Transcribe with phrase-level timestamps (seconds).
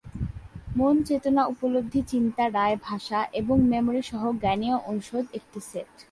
[0.77, 5.87] মন চেতনা উপলব্ধি চিন্তা রায় ভাষা এবং মেমরি সহ জ্ঞানীয় অনুষদ একটি সেট।